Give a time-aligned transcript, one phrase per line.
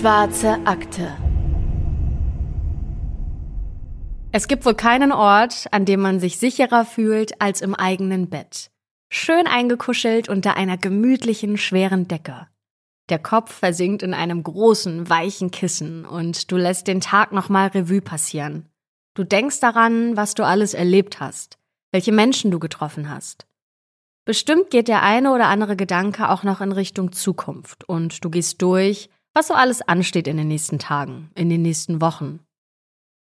[0.00, 1.14] Schwarze Akte.
[4.32, 8.70] Es gibt wohl keinen Ort, an dem man sich sicherer fühlt als im eigenen Bett.
[9.10, 12.46] Schön eingekuschelt unter einer gemütlichen, schweren Decke.
[13.10, 18.00] Der Kopf versinkt in einem großen, weichen Kissen und du lässt den Tag nochmal Revue
[18.00, 18.70] passieren.
[19.12, 21.58] Du denkst daran, was du alles erlebt hast,
[21.92, 23.46] welche Menschen du getroffen hast.
[24.24, 28.62] Bestimmt geht der eine oder andere Gedanke auch noch in Richtung Zukunft und du gehst
[28.62, 32.40] durch, was so alles ansteht in den nächsten Tagen, in den nächsten Wochen.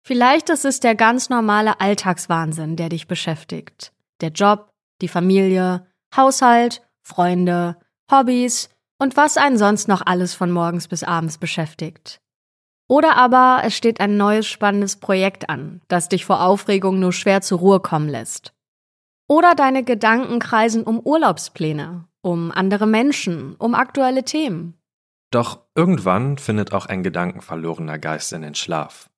[0.03, 3.91] Vielleicht ist es der ganz normale Alltagswahnsinn, der dich beschäftigt.
[4.21, 7.77] Der Job, die Familie, Haushalt, Freunde,
[8.11, 12.21] Hobbys und was einen sonst noch alles von morgens bis abends beschäftigt.
[12.87, 17.41] Oder aber es steht ein neues spannendes Projekt an, das dich vor Aufregung nur schwer
[17.41, 18.53] zur Ruhe kommen lässt.
[19.27, 24.76] Oder deine Gedanken kreisen um Urlaubspläne, um andere Menschen, um aktuelle Themen.
[25.31, 29.09] Doch irgendwann findet auch ein gedankenverlorener Geist in den Schlaf.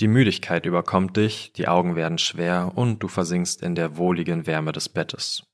[0.00, 4.72] Die Müdigkeit überkommt dich, die Augen werden schwer und du versinkst in der wohligen Wärme
[4.72, 5.44] des Bettes.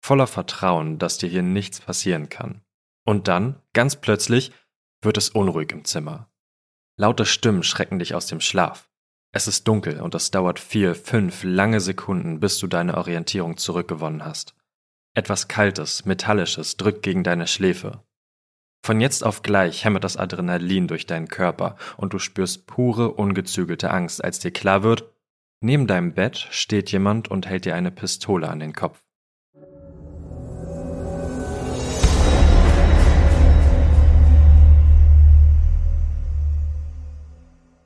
[0.00, 2.62] Voller Vertrauen, dass dir hier nichts passieren kann.
[3.04, 4.52] Und dann, ganz plötzlich,
[5.02, 6.30] wird es unruhig im Zimmer.
[6.96, 8.88] Laute Stimmen schrecken dich aus dem Schlaf.
[9.32, 14.24] Es ist dunkel und es dauert vier, fünf lange Sekunden, bis du deine Orientierung zurückgewonnen
[14.24, 14.54] hast.
[15.14, 18.04] Etwas Kaltes, Metallisches drückt gegen deine Schläfe.
[18.82, 23.90] Von jetzt auf gleich hämmert das Adrenalin durch deinen Körper und du spürst pure, ungezügelte
[23.90, 25.12] Angst, als dir klar wird,
[25.60, 29.02] neben deinem Bett steht jemand und hält dir eine Pistole an den Kopf.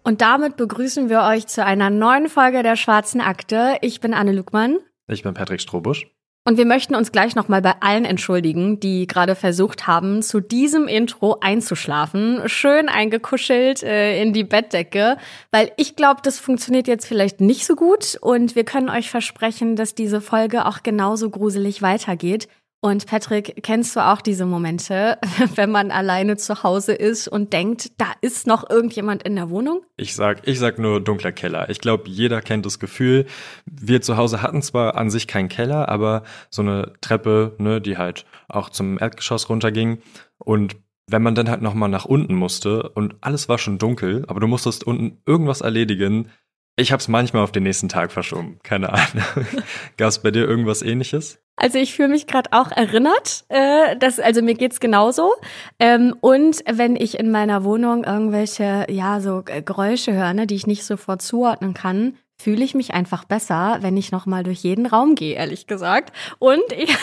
[0.04, 3.78] Und damit begrüßen wir euch zu einer neuen Folge der Schwarzen Akte.
[3.82, 4.78] Ich bin Anne Lückmann.
[5.06, 6.08] Ich bin Patrick Strobusch.
[6.44, 10.88] Und wir möchten uns gleich nochmal bei allen entschuldigen, die gerade versucht haben, zu diesem
[10.88, 12.42] Intro einzuschlafen.
[12.46, 15.18] Schön eingekuschelt äh, in die Bettdecke,
[15.52, 19.76] weil ich glaube, das funktioniert jetzt vielleicht nicht so gut und wir können euch versprechen,
[19.76, 22.48] dass diese Folge auch genauso gruselig weitergeht.
[22.84, 25.16] Und Patrick, kennst du auch diese Momente,
[25.54, 29.82] wenn man alleine zu Hause ist und denkt, da ist noch irgendjemand in der Wohnung?
[29.96, 31.70] Ich sag, ich sag nur dunkler Keller.
[31.70, 33.26] Ich glaube, jeder kennt das Gefühl.
[33.66, 37.98] Wir zu Hause hatten zwar an sich keinen Keller, aber so eine Treppe, ne, die
[37.98, 40.02] halt auch zum Erdgeschoss runterging.
[40.38, 40.74] Und
[41.06, 44.48] wenn man dann halt nochmal nach unten musste und alles war schon dunkel, aber du
[44.48, 46.30] musstest unten irgendwas erledigen,
[46.76, 48.58] ich habe es manchmal auf den nächsten Tag verschoben.
[48.62, 49.24] Keine Ahnung.
[49.96, 51.38] Gab es bei dir irgendwas ähnliches?
[51.56, 53.44] Also ich fühle mich gerade auch erinnert.
[53.48, 55.32] Äh, dass, also mir geht's genauso.
[55.78, 60.66] Ähm, und wenn ich in meiner Wohnung irgendwelche, ja, so Geräusche höre, ne, die ich
[60.66, 65.14] nicht sofort zuordnen kann, fühle ich mich einfach besser, wenn ich nochmal durch jeden Raum
[65.14, 66.12] gehe, ehrlich gesagt.
[66.38, 66.96] Und ich,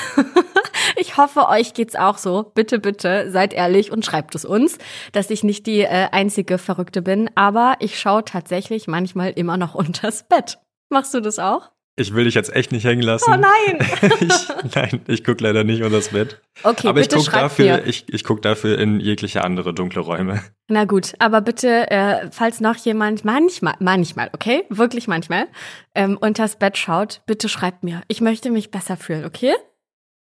[0.99, 2.51] ich hoffe, euch geht's auch so.
[2.53, 4.77] Bitte, bitte, seid ehrlich und schreibt es uns,
[5.11, 7.29] dass ich nicht die äh, einzige Verrückte bin.
[7.35, 10.59] Aber ich schaue tatsächlich manchmal immer noch unters Bett.
[10.89, 11.71] Machst du das auch?
[11.99, 13.29] Ich will dich jetzt echt nicht hängen lassen.
[13.29, 13.85] Oh nein!
[14.21, 16.39] ich, nein, ich gucke leider nicht unter das Bett.
[16.63, 20.41] Okay, aber ich gucke dafür, ich, ich guck dafür in jegliche andere dunkle Räume.
[20.69, 25.47] Na gut, aber bitte, äh, falls noch jemand manchmal, manchmal, okay, wirklich manchmal,
[25.93, 28.01] ähm, unters Bett schaut, bitte schreibt mir.
[28.07, 29.53] Ich möchte mich besser fühlen, okay?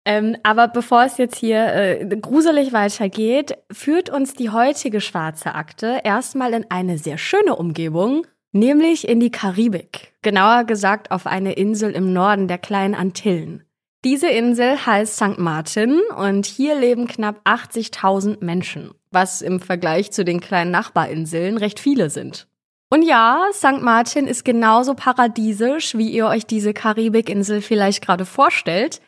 [0.05, 6.01] Ähm, aber bevor es jetzt hier äh, gruselig weitergeht, führt uns die heutige schwarze Akte
[6.03, 10.13] erstmal in eine sehr schöne Umgebung, nämlich in die Karibik.
[10.21, 13.63] Genauer gesagt auf eine Insel im Norden der kleinen Antillen.
[14.03, 15.37] Diese Insel heißt St.
[15.39, 21.79] Martin und hier leben knapp 80.000 Menschen, was im Vergleich zu den kleinen Nachbarinseln recht
[21.79, 22.47] viele sind.
[22.89, 23.81] Und ja, St.
[23.81, 28.99] Martin ist genauso paradiesisch, wie ihr euch diese Karibikinsel vielleicht gerade vorstellt.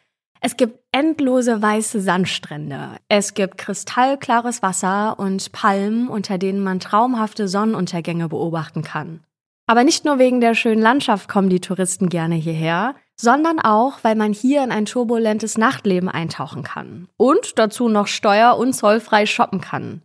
[0.45, 2.97] Es gibt endlose weiße Sandstrände.
[3.07, 9.21] Es gibt kristallklares Wasser und Palmen, unter denen man traumhafte Sonnenuntergänge beobachten kann.
[9.65, 14.13] Aber nicht nur wegen der schönen Landschaft kommen die Touristen gerne hierher, sondern auch, weil
[14.13, 19.61] man hier in ein turbulentes Nachtleben eintauchen kann und dazu noch steuer- und zollfrei shoppen
[19.61, 20.03] kann.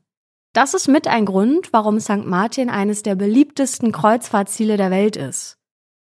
[0.55, 2.25] Das ist mit ein Grund, warum St.
[2.25, 5.59] Martin eines der beliebtesten Kreuzfahrtziele der Welt ist.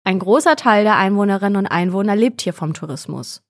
[0.04, 3.42] Ein großer Teil der Einwohnerinnen und Einwohner lebt hier vom Tourismus.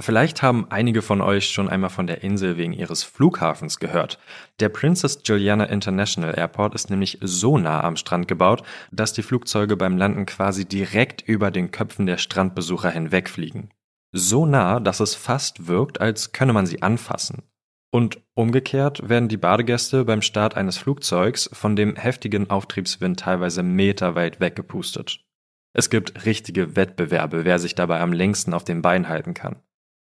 [0.00, 4.20] Vielleicht haben einige von euch schon einmal von der Insel wegen ihres Flughafens gehört.
[4.60, 8.62] Der Princess Juliana International Airport ist nämlich so nah am Strand gebaut,
[8.92, 13.70] dass die Flugzeuge beim Landen quasi direkt über den Köpfen der Strandbesucher hinwegfliegen.
[14.12, 17.42] So nah, dass es fast wirkt, als könne man sie anfassen.
[17.90, 24.38] Und umgekehrt werden die Badegäste beim Start eines Flugzeugs von dem heftigen Auftriebswind teilweise meterweit
[24.38, 25.24] weggepustet.
[25.72, 29.56] Es gibt richtige Wettbewerbe, wer sich dabei am längsten auf den Beinen halten kann.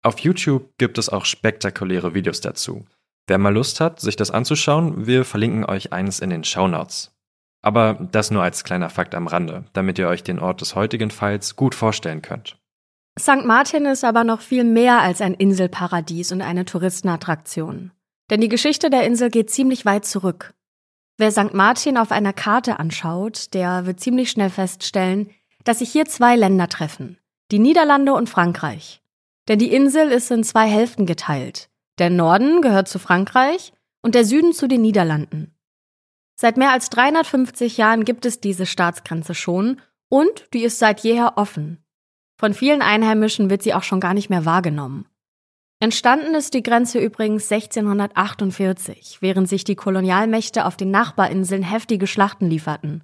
[0.08, 2.86] Auf YouTube gibt es auch spektakuläre Videos dazu.
[3.28, 7.14] Wer mal Lust hat, sich das anzuschauen, wir verlinken euch eines in den Shownotes.
[7.62, 11.12] Aber das nur als kleiner Fakt am Rande, damit ihr euch den Ort des heutigen
[11.12, 12.58] Falls gut vorstellen könnt.
[13.20, 13.44] St.
[13.44, 17.92] Martin ist aber noch viel mehr als ein Inselparadies und eine Touristenattraktion.
[18.30, 20.54] Denn die Geschichte der Insel geht ziemlich weit zurück.
[21.18, 21.54] Wer St.
[21.54, 25.32] Martin auf einer Karte anschaut, der wird ziemlich schnell feststellen,
[25.66, 27.18] dass sich hier zwei Länder treffen.
[27.52, 29.02] Die Niederlande und Frankreich.
[29.48, 31.70] Denn die Insel ist in zwei Hälften geteilt.
[32.00, 35.56] Der Norden gehört zu Frankreich und der Süden zu den Niederlanden.
[36.36, 41.38] Seit mehr als 350 Jahren gibt es diese Staatsgrenze schon und die ist seit jeher
[41.38, 41.84] offen.
[42.40, 45.08] Von vielen Einheimischen wird sie auch schon gar nicht mehr wahrgenommen.
[45.80, 52.50] Entstanden ist die Grenze übrigens 1648, während sich die Kolonialmächte auf den Nachbarinseln heftige Schlachten
[52.50, 53.04] lieferten.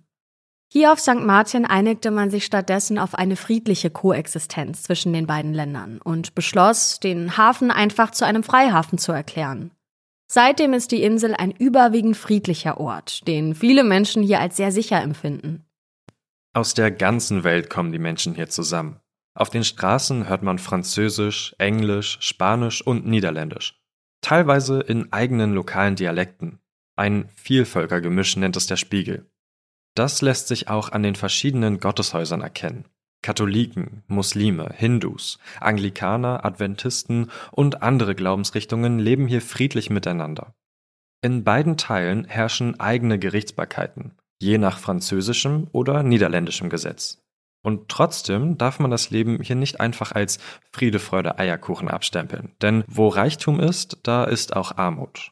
[0.76, 1.20] Hier auf St.
[1.20, 7.00] Martin einigte man sich stattdessen auf eine friedliche Koexistenz zwischen den beiden Ländern und beschloss,
[7.00, 9.70] den Hafen einfach zu einem Freihafen zu erklären.
[10.28, 15.00] Seitdem ist die Insel ein überwiegend friedlicher Ort, den viele Menschen hier als sehr sicher
[15.00, 15.64] empfinden.
[16.54, 19.00] Aus der ganzen Welt kommen die Menschen hier zusammen.
[19.36, 23.80] Auf den Straßen hört man Französisch, Englisch, Spanisch und Niederländisch.
[24.22, 26.58] Teilweise in eigenen lokalen Dialekten.
[26.96, 29.30] Ein Vielvölkergemisch nennt es der Spiegel.
[29.96, 32.86] Das lässt sich auch an den verschiedenen Gotteshäusern erkennen.
[33.22, 40.54] Katholiken, Muslime, Hindus, Anglikaner, Adventisten und andere Glaubensrichtungen leben hier friedlich miteinander.
[41.22, 44.12] In beiden Teilen herrschen eigene Gerichtsbarkeiten,
[44.42, 47.24] je nach französischem oder niederländischem Gesetz.
[47.64, 50.40] Und trotzdem darf man das Leben hier nicht einfach als
[50.74, 52.52] Friede, Freude, Eierkuchen abstempeln.
[52.62, 55.32] Denn wo Reichtum ist, da ist auch Armut.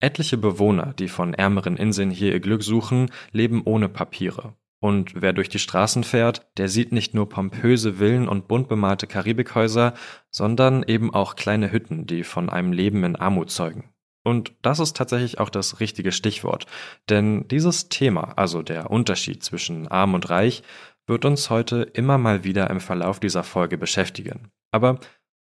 [0.00, 4.54] Etliche Bewohner, die von ärmeren Inseln hier ihr Glück suchen, leben ohne Papiere.
[4.80, 9.08] Und wer durch die Straßen fährt, der sieht nicht nur pompöse Villen und bunt bemalte
[9.08, 9.94] Karibikhäuser,
[10.30, 13.92] sondern eben auch kleine Hütten, die von einem Leben in Armut zeugen.
[14.24, 16.66] Und das ist tatsächlich auch das richtige Stichwort.
[17.08, 20.62] Denn dieses Thema, also der Unterschied zwischen arm und reich,
[21.06, 24.50] wird uns heute immer mal wieder im Verlauf dieser Folge beschäftigen.
[24.70, 25.00] Aber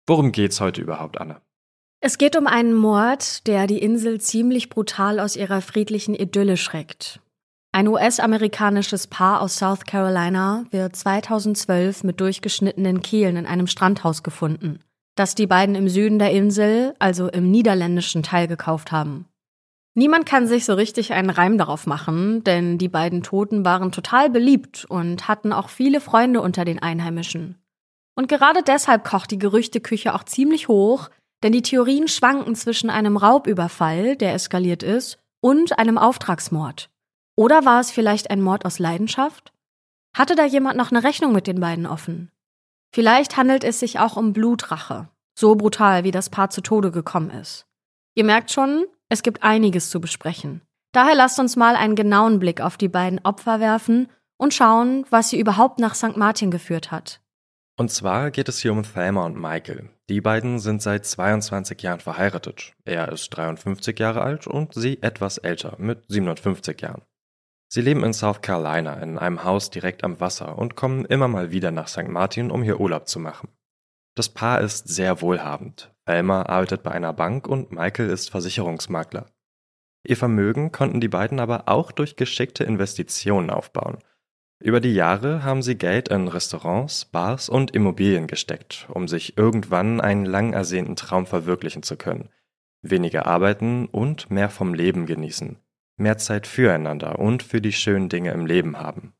[0.06, 1.40] worum geht's heute überhaupt, Anne?
[2.02, 7.20] Es geht um einen Mord, der die Insel ziemlich brutal aus ihrer friedlichen Idylle schreckt.
[7.72, 14.80] Ein US-amerikanisches Paar aus South Carolina wird 2012 mit durchgeschnittenen Kehlen in einem Strandhaus gefunden,
[15.14, 19.26] das die beiden im Süden der Insel, also im niederländischen Teil, gekauft haben.
[19.94, 24.30] Niemand kann sich so richtig einen Reim darauf machen, denn die beiden Toten waren total
[24.30, 27.56] beliebt und hatten auch viele Freunde unter den Einheimischen.
[28.16, 31.10] Und gerade deshalb kocht die Gerüchteküche auch ziemlich hoch,
[31.42, 36.90] denn die Theorien schwanken zwischen einem Raubüberfall, der eskaliert ist, und einem Auftragsmord.
[37.36, 39.52] Oder war es vielleicht ein Mord aus Leidenschaft?
[40.14, 42.30] Hatte da jemand noch eine Rechnung mit den beiden offen?
[42.92, 45.08] Vielleicht handelt es sich auch um Blutrache,
[45.38, 47.66] so brutal wie das Paar zu Tode gekommen ist.
[48.14, 50.62] Ihr merkt schon, es gibt einiges zu besprechen.
[50.92, 55.30] Daher lasst uns mal einen genauen Blick auf die beiden Opfer werfen und schauen, was
[55.30, 56.16] sie überhaupt nach St.
[56.16, 57.20] Martin geführt hat.
[57.80, 59.88] Und zwar geht es hier um Thelma und Michael.
[60.10, 62.74] Die beiden sind seit 22 Jahren verheiratet.
[62.84, 67.00] Er ist 53 Jahre alt und sie etwas älter, mit 57 Jahren.
[67.72, 71.52] Sie leben in South Carolina in einem Haus direkt am Wasser und kommen immer mal
[71.52, 72.08] wieder nach St.
[72.08, 73.48] Martin, um hier Urlaub zu machen.
[74.14, 75.90] Das Paar ist sehr wohlhabend.
[76.04, 79.24] Thelma arbeitet bei einer Bank und Michael ist Versicherungsmakler.
[80.06, 84.00] Ihr Vermögen konnten die beiden aber auch durch geschickte Investitionen aufbauen.
[84.62, 90.02] Über die Jahre haben sie Geld in Restaurants, Bars und Immobilien gesteckt, um sich irgendwann
[90.02, 92.28] einen lang ersehnten Traum verwirklichen zu können.
[92.82, 95.56] Weniger arbeiten und mehr vom Leben genießen.
[95.96, 99.14] Mehr Zeit füreinander und für die schönen Dinge im Leben haben.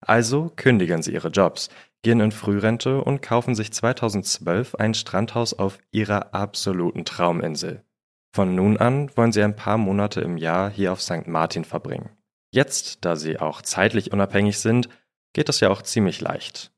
[0.00, 1.70] Also kündigen sie ihre Jobs,
[2.02, 7.82] gehen in Frührente und kaufen sich 2012 ein Strandhaus auf ihrer absoluten Trauminsel.
[8.32, 11.26] Von nun an wollen sie ein paar Monate im Jahr hier auf St.
[11.26, 12.10] Martin verbringen.
[12.54, 14.88] Jetzt, da sie auch zeitlich unabhängig sind,
[15.32, 16.70] geht es ja auch ziemlich leicht.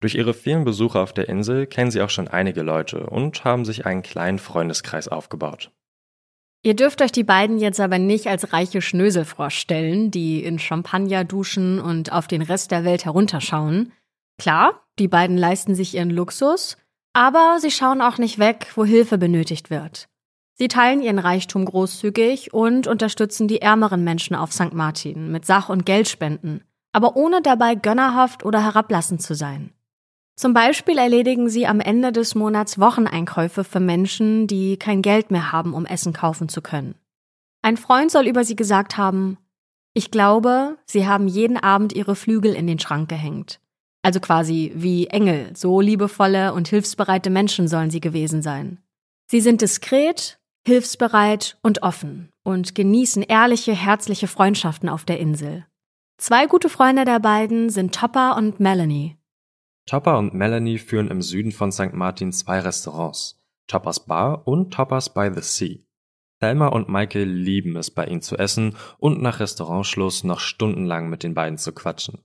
[0.00, 3.64] Durch ihre vielen Besuche auf der Insel kennen sie auch schon einige Leute und haben
[3.64, 5.70] sich einen kleinen Freundeskreis aufgebaut.
[6.64, 11.22] Ihr dürft euch die beiden jetzt aber nicht als reiche Schnösel vorstellen, die in Champagner
[11.22, 13.92] duschen und auf den Rest der Welt herunterschauen.
[14.40, 16.76] Klar, die beiden leisten sich ihren Luxus,
[17.12, 20.08] aber sie schauen auch nicht weg, wo Hilfe benötigt wird.
[20.62, 24.72] Sie teilen ihren Reichtum großzügig und unterstützen die ärmeren Menschen auf St.
[24.74, 29.72] Martin mit Sach- und Geldspenden, aber ohne dabei gönnerhaft oder herablassend zu sein.
[30.36, 35.50] Zum Beispiel erledigen sie am Ende des Monats Wocheneinkäufe für Menschen, die kein Geld mehr
[35.50, 36.94] haben, um Essen kaufen zu können.
[37.62, 39.38] Ein Freund soll über sie gesagt haben,
[39.94, 43.58] ich glaube, sie haben jeden Abend ihre Flügel in den Schrank gehängt.
[44.02, 48.78] Also quasi wie Engel, so liebevolle und hilfsbereite Menschen sollen sie gewesen sein.
[49.26, 55.66] Sie sind diskret, hilfsbereit und offen und genießen ehrliche, herzliche Freundschaften auf der Insel.
[56.18, 59.16] Zwei gute Freunde der beiden sind Topper und Melanie.
[59.86, 61.92] Topper und Melanie führen im Süden von St.
[61.92, 65.78] Martin zwei Restaurants, Toppers Bar und Toppers by the Sea.
[66.40, 71.22] Thelma und Michael lieben es, bei ihnen zu essen und nach Restaurantschluss noch stundenlang mit
[71.22, 72.18] den beiden zu quatschen.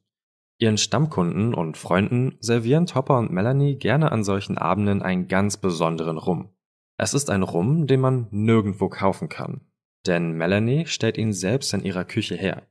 [0.60, 6.17] Ihren Stammkunden und Freunden servieren Topper und Melanie gerne an solchen Abenden einen ganz besonderen
[6.17, 6.50] Rum.
[6.98, 9.62] Es ist ein Rum, den man nirgendwo kaufen kann,
[10.08, 12.68] denn Melanie stellt ihn selbst in ihrer Küche her.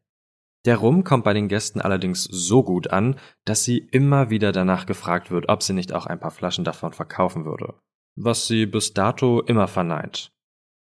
[0.64, 4.86] Der Rum kommt bei den Gästen allerdings so gut an, dass sie immer wieder danach
[4.86, 7.74] gefragt wird, ob sie nicht auch ein paar Flaschen davon verkaufen würde.
[8.16, 10.32] Was sie bis dato immer verneint.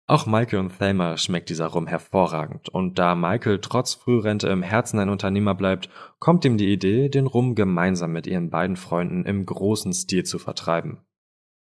[0.07, 4.99] Auch Michael und Thelma schmeckt dieser Rum hervorragend, und da Michael trotz Frührente im Herzen
[4.99, 9.45] ein Unternehmer bleibt, kommt ihm die Idee, den Rum gemeinsam mit ihren beiden Freunden im
[9.45, 11.01] großen Stil zu vertreiben.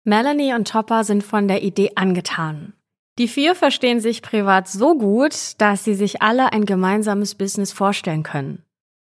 [0.08, 2.74] Melanie und Topper sind von der Idee angetan.
[3.18, 8.22] Die vier verstehen sich privat so gut, dass sie sich alle ein gemeinsames Business vorstellen
[8.22, 8.62] können.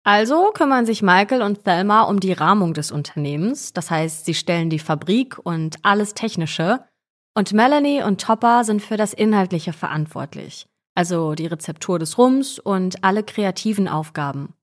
[0.04, 4.70] Also kümmern sich Michael und Thelma um die Rahmung des Unternehmens, das heißt, sie stellen
[4.70, 6.84] die Fabrik und alles Technische,
[7.36, 13.02] und Melanie und Topper sind für das Inhaltliche verantwortlich, also die Rezeptur des Rums und
[13.02, 14.54] alle kreativen Aufgaben.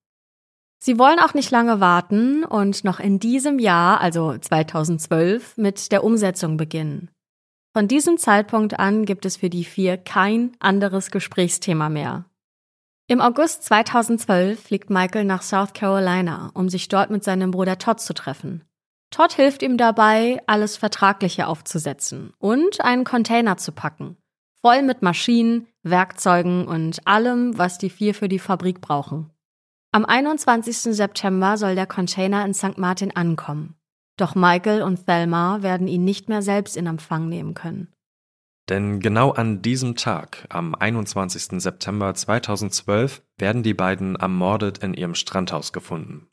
[0.84, 6.04] Sie wollen auch nicht lange warten und noch in diesem Jahr, also 2012, mit der
[6.04, 7.12] Umsetzung beginnen.
[7.72, 12.26] Von diesem Zeitpunkt an gibt es für die vier kein anderes Gesprächsthema mehr.
[13.08, 18.00] Im August 2012 fliegt Michael nach South Carolina, um sich dort mit seinem Bruder Todd
[18.00, 18.64] zu treffen.
[19.12, 24.18] Todd hilft ihm dabei, alles Vertragliche aufzusetzen und einen Container zu packen,
[24.62, 29.30] voll mit Maschinen, Werkzeugen und allem, was die vier für die Fabrik brauchen.
[29.94, 30.96] Am 21.
[30.96, 32.78] September soll der Container in St.
[32.78, 33.76] Martin ankommen.
[34.16, 37.92] Doch Michael und Thelma werden ihn nicht mehr selbst in Empfang nehmen können.
[38.70, 41.62] Denn genau an diesem Tag, am 21.
[41.62, 46.28] September 2012, werden die beiden ermordet in ihrem Strandhaus gefunden.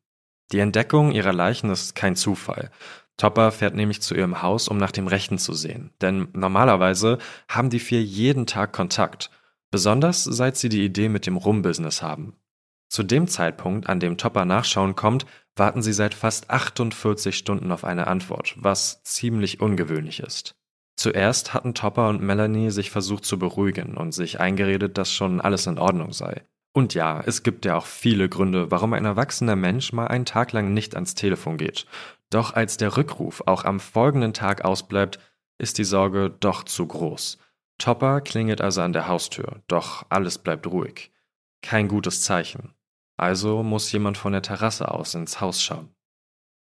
[0.53, 2.71] Die Entdeckung ihrer Leichen ist kein Zufall.
[3.17, 5.91] Topper fährt nämlich zu ihrem Haus, um nach dem Rechten zu sehen.
[6.01, 9.33] Denn normalerweise haben die vier jeden Tag Kontakt.
[9.73, 12.37] Besonders seit sie die Idee mit dem Rum-Business haben.
[12.89, 15.27] Zu dem Zeitpunkt, an dem Topper nachschauen kommt,
[15.57, 20.55] warten sie seit fast 48 Stunden auf eine Antwort, was ziemlich ungewöhnlich ist.
[20.97, 25.67] Zuerst hatten Topper und Melanie sich versucht zu beruhigen und sich eingeredet, dass schon alles
[25.67, 26.43] in Ordnung sei.
[26.73, 30.53] Und ja, es gibt ja auch viele Gründe, warum ein erwachsener Mensch mal einen Tag
[30.53, 31.87] lang nicht ans Telefon geht.
[32.31, 35.19] Doch als der Rückruf auch am folgenden Tag ausbleibt,
[35.59, 37.39] ist die Sorge doch zu groß.
[37.79, 41.13] Topper klingelt also an der Haustür, doch alles bleibt ruhig.
[41.63, 42.75] Kein gutes Zeichen.
[43.19, 45.91] Also muss jemand von der Terrasse aus ins Haus schauen.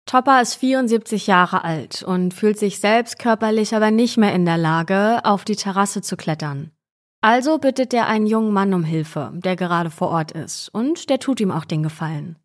[0.06, 4.56] Topper ist 74 Jahre alt und fühlt sich selbst körperlich aber nicht mehr in der
[4.56, 6.72] Lage, auf die Terrasse zu klettern.
[7.20, 11.18] Also bittet er einen jungen Mann um Hilfe, der gerade vor Ort ist, und der
[11.18, 12.36] tut ihm auch den Gefallen.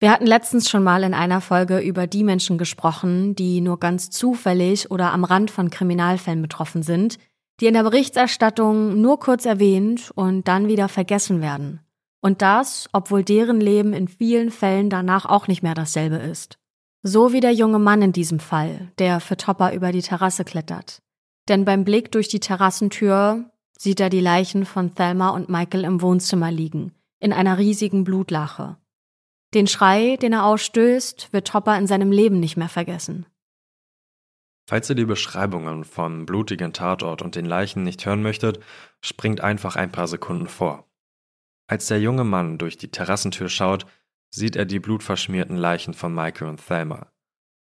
[0.00, 4.10] Wir hatten letztens schon mal in einer Folge über die Menschen gesprochen, die nur ganz
[4.10, 7.18] zufällig oder am Rand von Kriminalfällen betroffen sind,
[7.60, 11.80] die in der Berichterstattung nur kurz erwähnt und dann wieder vergessen werden.
[12.22, 16.56] Und das, obwohl deren Leben in vielen Fällen danach auch nicht mehr dasselbe ist.
[17.02, 21.02] So wie der junge Mann in diesem Fall, der für Topper über die Terrasse klettert.
[21.48, 26.00] Denn beim Blick durch die Terrassentür sieht er die Leichen von Thelma und Michael im
[26.00, 28.76] Wohnzimmer liegen, in einer riesigen Blutlache.
[29.52, 33.26] Den Schrei, den er ausstößt, wird Topper in seinem Leben nicht mehr vergessen.
[34.68, 38.60] Falls ihr die Beschreibungen vom blutigen Tatort und den Leichen nicht hören möchtet,
[39.00, 40.86] springt einfach ein paar Sekunden vor.
[41.72, 43.86] Als der junge Mann durch die Terrassentür schaut,
[44.28, 47.10] sieht er die blutverschmierten Leichen von Michael und Thelma.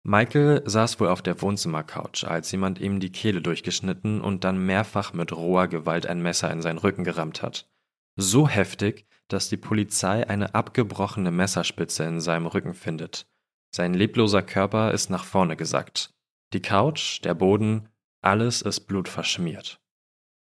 [0.04, 5.12] Michael saß wohl auf der Wohnzimmercouch, als jemand ihm die Kehle durchgeschnitten und dann mehrfach
[5.12, 7.68] mit roher Gewalt ein Messer in seinen Rücken gerammt hat.
[8.14, 13.26] So heftig, dass die Polizei eine abgebrochene Messerspitze in seinem Rücken findet.
[13.74, 16.14] Sein lebloser Körper ist nach vorne gesackt.
[16.52, 17.88] Die Couch, der Boden,
[18.22, 19.80] alles ist blutverschmiert.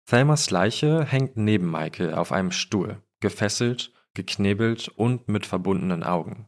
[0.07, 6.47] Thelmas Leiche hängt neben Michael auf einem Stuhl gefesselt, geknebelt und mit verbundenen Augen.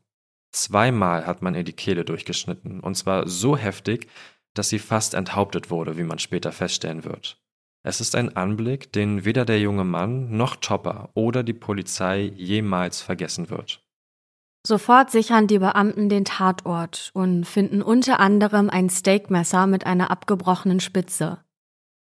[0.53, 4.09] Zweimal hat man ihr die Kehle durchgeschnitten, und zwar so heftig,
[4.53, 7.43] dass sie fast enthauptet wurde, wie man später feststellen wird.
[7.83, 13.01] Es ist ein Anblick, den weder der junge Mann noch Topper oder die Polizei jemals
[13.01, 13.83] vergessen wird.
[14.67, 20.81] Sofort sichern die Beamten den Tatort und finden unter anderem ein Steakmesser mit einer abgebrochenen
[20.81, 21.39] Spitze.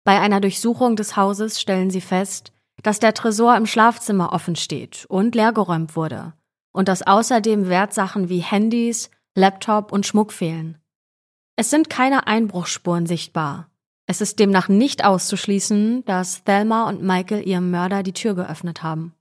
[0.04, 2.52] Bei einer Durchsuchung des Hauses stellen sie fest,
[2.82, 6.34] dass der Tresor im Schlafzimmer offen steht und leergeräumt wurde
[6.72, 10.78] und dass außerdem Wertsachen wie Handys, Laptop und Schmuck fehlen.
[11.56, 13.70] Es sind keine Einbruchsspuren sichtbar.
[14.06, 19.14] Es ist demnach nicht auszuschließen, dass Thelma und Michael ihrem Mörder die Tür geöffnet haben.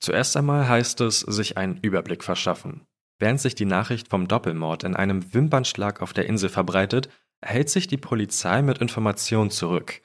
[0.00, 2.84] Zuerst einmal heißt es, sich einen Überblick verschaffen.
[3.18, 7.08] Während sich die Nachricht vom Doppelmord in einem Wimpernschlag auf der Insel verbreitet,
[7.42, 10.02] hält sich die Polizei mit Informationen zurück.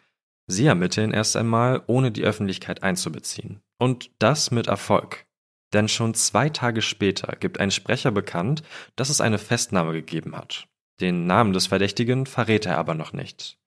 [0.48, 3.62] Sie ermitteln erst einmal, ohne die Öffentlichkeit einzubeziehen.
[3.78, 5.26] Und das mit Erfolg.
[5.74, 8.64] Denn schon zwei Tage später gibt ein Sprecher bekannt,
[8.96, 10.68] dass es eine Festnahme gegeben hat.
[11.00, 13.58] Den Namen des Verdächtigen verrät er aber noch nicht.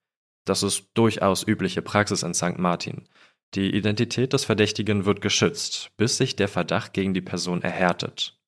[0.45, 2.59] Das ist durchaus übliche Praxis in St.
[2.59, 3.09] Martin.
[3.54, 8.38] Die Identität des Verdächtigen wird geschützt, bis sich der Verdacht gegen die Person erhärtet.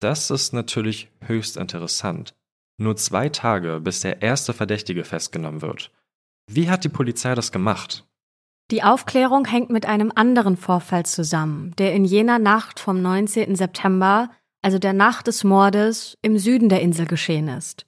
[0.00, 2.34] Das ist natürlich höchst interessant.
[2.78, 5.90] Nur zwei Tage, bis der erste Verdächtige festgenommen wird.
[6.48, 8.04] Wie hat die Polizei das gemacht?
[8.70, 13.54] Die Aufklärung hängt mit einem anderen Vorfall zusammen, der in jener Nacht vom 19.
[13.54, 14.30] September,
[14.62, 17.86] also der Nacht des Mordes, im Süden der Insel geschehen ist.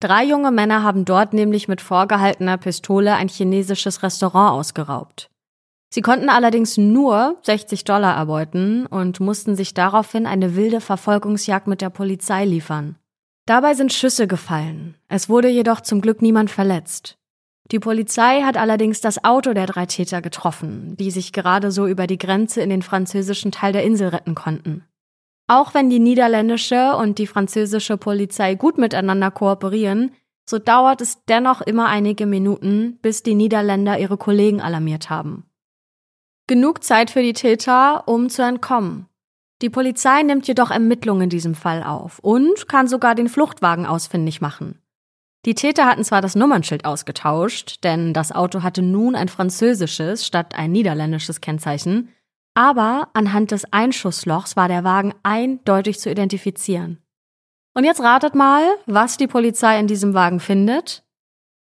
[0.00, 5.28] Drei junge Männer haben dort nämlich mit vorgehaltener Pistole ein chinesisches Restaurant ausgeraubt.
[5.92, 11.80] Sie konnten allerdings nur 60 Dollar erbeuten und mussten sich daraufhin eine wilde Verfolgungsjagd mit
[11.80, 12.96] der Polizei liefern.
[13.46, 14.96] Dabei sind Schüsse gefallen.
[15.08, 17.18] Es wurde jedoch zum Glück niemand verletzt.
[17.72, 22.06] Die Polizei hat allerdings das Auto der drei Täter getroffen, die sich gerade so über
[22.06, 24.84] die Grenze in den französischen Teil der Insel retten konnten.
[25.48, 30.12] Auch wenn die niederländische und die französische Polizei gut miteinander kooperieren,
[30.44, 35.44] so dauert es dennoch immer einige Minuten, bis die Niederländer ihre Kollegen alarmiert haben.
[36.46, 39.06] Genug Zeit für die Täter, um zu entkommen.
[39.62, 44.42] Die Polizei nimmt jedoch Ermittlungen in diesem Fall auf und kann sogar den Fluchtwagen ausfindig
[44.42, 44.81] machen.
[45.44, 50.54] Die Täter hatten zwar das Nummernschild ausgetauscht, denn das Auto hatte nun ein französisches statt
[50.54, 52.10] ein niederländisches Kennzeichen,
[52.54, 57.02] aber anhand des Einschusslochs war der Wagen eindeutig zu identifizieren.
[57.74, 61.04] Und jetzt ratet mal, was die Polizei in diesem Wagen findet?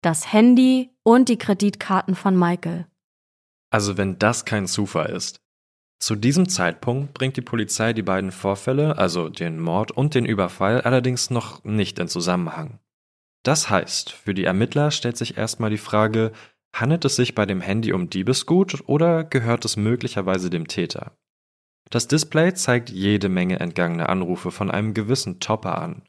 [0.01, 2.88] Das Handy und die Kreditkarten von Michael.
[3.69, 5.38] Also wenn das kein Zufall ist.
[5.99, 10.82] Zu diesem Zeitpunkt bringt die Polizei die beiden Vorfälle, also den Mord und den Überfall,
[10.82, 12.80] allerdings noch nicht in Zusammenhang.
[13.47, 16.33] Das heißt, für die Ermittler stellt sich erstmal die Frage,
[16.75, 21.15] handelt es sich bei dem Handy um Diebesgut oder gehört es möglicherweise dem Täter?
[21.89, 26.01] Das Display zeigt jede Menge entgangene Anrufe von einem gewissen Topper an.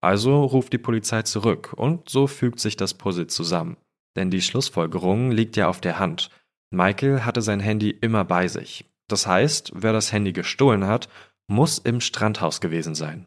[0.00, 3.76] Also ruft die Polizei zurück und so fügt sich das Puzzle zusammen.
[4.14, 6.30] Denn die Schlussfolgerung liegt ja auf der Hand.
[6.70, 8.84] Michael hatte sein Handy immer bei sich.
[9.08, 11.08] Das heißt, wer das Handy gestohlen hat,
[11.48, 13.26] muss im Strandhaus gewesen sein.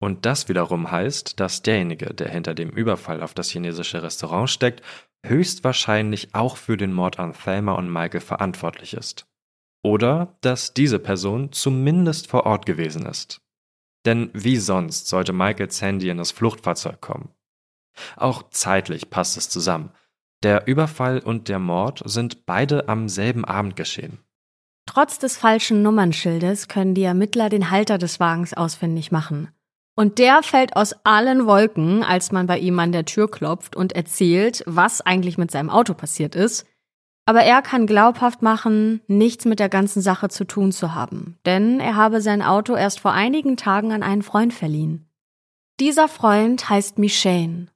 [0.00, 4.82] Und das wiederum heißt, dass derjenige, der hinter dem Überfall auf das chinesische Restaurant steckt,
[5.26, 9.26] höchstwahrscheinlich auch für den Mord an Thelma und Michael verantwortlich ist.
[9.82, 13.40] Oder dass diese Person zumindest vor Ort gewesen ist.
[14.06, 17.30] Denn wie sonst sollte Michaels Handy in das Fluchtfahrzeug kommen?
[18.16, 19.90] Auch zeitlich passt es zusammen.
[20.44, 24.18] Der Überfall und der Mord sind beide am selben Abend geschehen.
[24.86, 29.48] Trotz des falschen Nummernschildes können die Ermittler den Halter des Wagens ausfindig machen.
[29.98, 33.94] Und der fällt aus allen Wolken, als man bei ihm an der Tür klopft und
[33.94, 36.66] erzählt, was eigentlich mit seinem Auto passiert ist.
[37.26, 41.80] Aber er kann glaubhaft machen, nichts mit der ganzen Sache zu tun zu haben, denn
[41.80, 45.10] er habe sein Auto erst vor einigen Tagen an einen Freund verliehen.
[45.80, 47.66] Dieser Freund heißt Michane.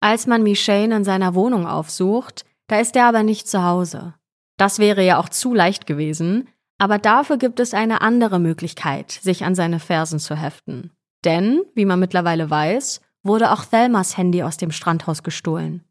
[0.00, 4.14] Als man Michane in seiner Wohnung aufsucht, da ist er aber nicht zu Hause.
[4.56, 6.48] Das wäre ja auch zu leicht gewesen,
[6.78, 10.90] aber dafür gibt es eine andere Möglichkeit, sich an seine Fersen zu heften.
[11.24, 15.84] Denn, wie man mittlerweile weiß, wurde auch Thelmas Handy aus dem Strandhaus gestohlen.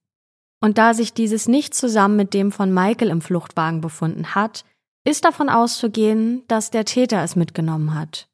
[0.60, 4.64] Und da sich dieses nicht zusammen mit dem von Michael im Fluchtwagen befunden hat,
[5.04, 8.28] ist davon auszugehen, dass der Täter es mitgenommen hat.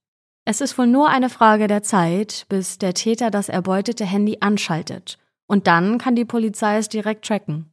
[0.44, 5.18] Es ist wohl nur eine Frage der Zeit, bis der Täter das erbeutete Handy anschaltet.
[5.46, 7.72] Und dann kann die Polizei es direkt tracken.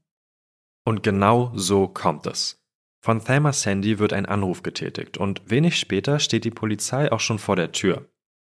[0.85, 2.61] Und genau so kommt es.
[3.01, 7.39] Von Thelmas Handy wird ein Anruf getätigt und wenig später steht die Polizei auch schon
[7.39, 8.09] vor der Tür.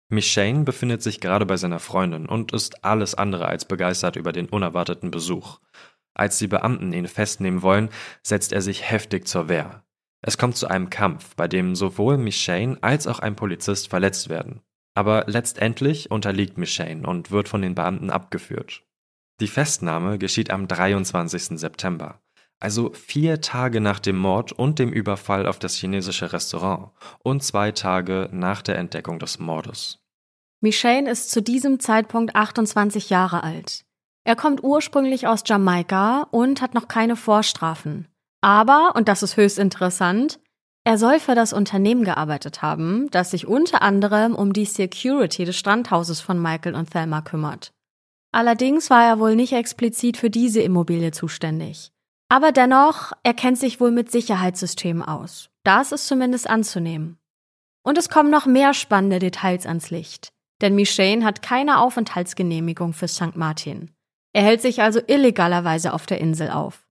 [0.09, 4.49] Michane befindet sich gerade bei seiner Freundin und ist alles andere als begeistert über den
[4.49, 5.61] unerwarteten Besuch.
[6.15, 7.89] Als die Beamten ihn festnehmen wollen,
[8.23, 9.85] setzt er sich heftig zur Wehr.
[10.23, 14.61] Es kommt zu einem Kampf, bei dem sowohl Michane als auch ein Polizist verletzt werden.
[14.95, 18.85] Aber letztendlich unterliegt Michane und wird von den Beamten abgeführt.
[19.41, 21.59] Die Festnahme geschieht am 23.
[21.59, 22.23] September,
[22.65, 26.89] also vier Tage nach dem Mord und dem Überfall auf das chinesische Restaurant
[27.23, 29.99] und zwei Tage nach der Entdeckung des Mordes.
[30.63, 33.85] Michane ist zu diesem Zeitpunkt 28 Jahre alt.
[34.25, 38.09] Er kommt ursprünglich aus Jamaika und hat noch keine Vorstrafen.
[38.41, 40.41] Aber, und das ist höchst interessant,
[40.85, 45.57] er soll für das Unternehmen gearbeitet haben, das sich unter anderem um die Security des
[45.57, 47.73] Strandhauses von Michael und Thelma kümmert.
[48.33, 51.94] Allerdings war er wohl nicht explizit für diese Immobilie zuständig.
[52.35, 55.51] Aber dennoch, er kennt sich wohl mit Sicherheitssystemen aus.
[55.63, 57.17] Das ist zumindest anzunehmen.
[57.85, 60.33] Und es kommen noch mehr spannende Details ans Licht.
[60.61, 63.37] Denn Michane hat keine Aufenthaltsgenehmigung für St.
[63.37, 63.93] Martin.
[64.33, 66.89] Er hält sich also illegalerweise auf der Insel auf.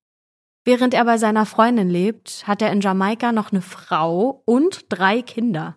[0.63, 5.21] Während er bei seiner Freundin lebt, hat er in Jamaika noch eine Frau und drei
[5.21, 5.75] Kinder.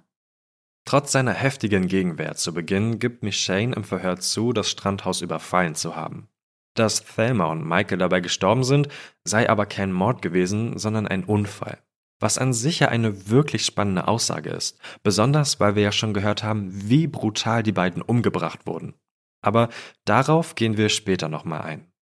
[0.85, 5.97] Trotz seiner heftigen Gegenwehr zu Beginn gibt Michane im Verhör zu, das Strandhaus überfallen zu
[5.97, 6.29] haben.
[6.77, 8.89] Dass Thelma und Michael dabei gestorben sind,
[9.25, 11.79] sei aber kein Mord gewesen, sondern ein Unfall.
[12.21, 16.43] Was an sich ja eine wirklich spannende Aussage ist, besonders weil wir ja schon gehört
[16.43, 18.95] haben, wie brutal die beiden umgebracht wurden.
[19.43, 19.69] Aber
[20.05, 21.93] darauf gehen wir später nochmal ein.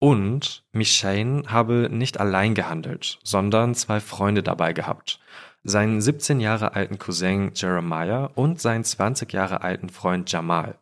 [0.00, 5.20] Und Michane habe nicht allein gehandelt, sondern zwei Freunde dabei gehabt.
[5.64, 10.78] Seinen 17 Jahre alten Cousin Jeremiah und seinen 20 Jahre alten Freund Jamal.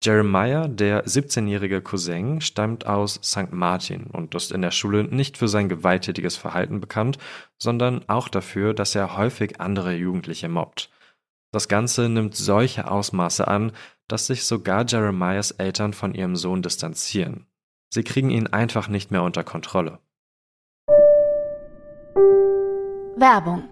[0.00, 3.52] Jeremiah, der 17-jährige Cousin, stammt aus St.
[3.52, 7.18] Martin und ist in der Schule nicht für sein gewalttätiges Verhalten bekannt,
[7.58, 10.90] sondern auch dafür, dass er häufig andere Jugendliche mobbt.
[11.50, 13.72] Das Ganze nimmt solche Ausmaße an,
[14.06, 17.46] dass sich sogar Jeremiahs Eltern von ihrem Sohn distanzieren.
[17.92, 19.98] Sie kriegen ihn einfach nicht mehr unter Kontrolle.
[23.16, 23.64] Werbung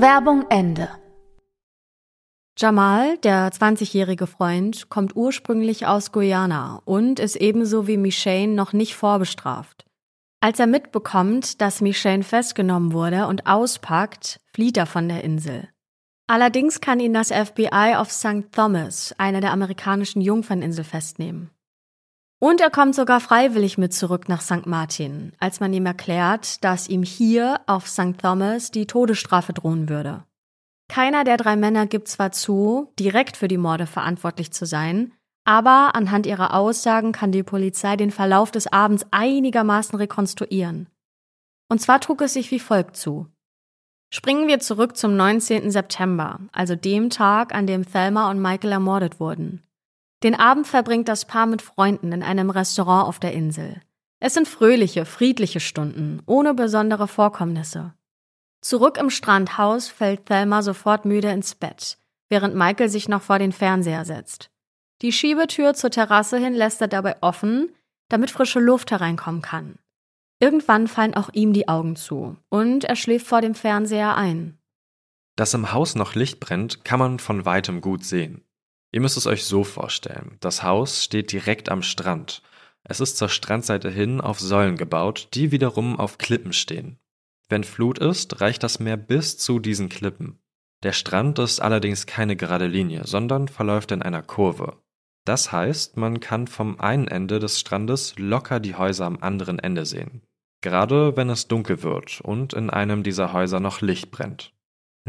[0.00, 0.88] Werbung Ende.
[2.56, 8.94] Jamal, der 20-jährige Freund, kommt ursprünglich aus Guyana und ist ebenso wie Michane noch nicht
[8.94, 9.86] vorbestraft.
[10.38, 15.68] Als er mitbekommt, dass Michane festgenommen wurde und auspackt, flieht er von der Insel.
[16.28, 18.52] Allerdings kann ihn das FBI auf St.
[18.52, 21.50] Thomas, einer der amerikanischen Jungferninsel, festnehmen.
[22.40, 24.66] Und er kommt sogar freiwillig mit zurück nach St.
[24.66, 28.18] Martin, als man ihm erklärt, dass ihm hier auf St.
[28.22, 30.24] Thomas die Todesstrafe drohen würde.
[30.88, 35.12] Keiner der drei Männer gibt zwar zu, direkt für die Morde verantwortlich zu sein,
[35.44, 40.88] aber anhand ihrer Aussagen kann die Polizei den Verlauf des Abends einigermaßen rekonstruieren.
[41.68, 43.26] Und zwar trug es sich wie folgt zu.
[44.10, 45.70] Springen wir zurück zum 19.
[45.70, 49.62] September, also dem Tag, an dem Thelma und Michael ermordet wurden.
[50.22, 53.80] Den Abend verbringt das Paar mit Freunden in einem Restaurant auf der Insel.
[54.20, 57.94] Es sind fröhliche, friedliche Stunden, ohne besondere Vorkommnisse.
[58.60, 63.52] Zurück im Strandhaus fällt Thelma sofort müde ins Bett, während Michael sich noch vor den
[63.52, 64.50] Fernseher setzt.
[65.02, 67.72] Die Schiebetür zur Terrasse hin lässt er dabei offen,
[68.08, 69.78] damit frische Luft hereinkommen kann.
[70.40, 74.58] Irgendwann fallen auch ihm die Augen zu und er schläft vor dem Fernseher ein.
[75.36, 78.42] Dass im Haus noch Licht brennt, kann man von weitem gut sehen.
[78.92, 80.36] Ihr müsst es euch so vorstellen.
[80.40, 82.42] Das Haus steht direkt am Strand.
[82.84, 86.98] Es ist zur Strandseite hin auf Säulen gebaut, die wiederum auf Klippen stehen.
[87.48, 90.38] Wenn Flut ist, reicht das Meer bis zu diesen Klippen.
[90.82, 94.78] Der Strand ist allerdings keine gerade Linie, sondern verläuft in einer Kurve.
[95.24, 99.84] Das heißt, man kann vom einen Ende des Strandes locker die Häuser am anderen Ende
[99.84, 100.22] sehen.
[100.62, 104.54] Gerade wenn es dunkel wird und in einem dieser Häuser noch Licht brennt.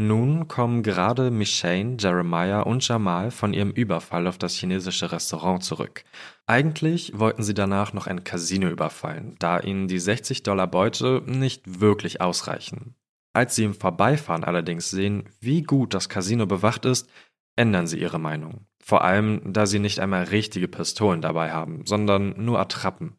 [0.02, 6.06] Nun kommen gerade Michane, Jeremiah und Jamal von ihrem Überfall auf das chinesische Restaurant zurück.
[6.46, 11.82] Eigentlich wollten sie danach noch ein Casino überfallen, da ihnen die 60 Dollar Beute nicht
[11.82, 12.96] wirklich ausreichen.
[13.34, 17.10] Als sie im Vorbeifahren allerdings sehen, wie gut das Casino bewacht ist,
[17.58, 18.68] ändern sie ihre Meinung.
[18.82, 23.18] Vor allem, da sie nicht einmal richtige Pistolen dabei haben, sondern nur Attrappen.